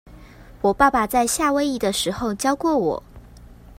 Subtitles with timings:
[0.61, 3.03] 我爸爸在夏威夷的時候教過我